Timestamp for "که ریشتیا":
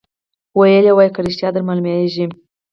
1.15-1.49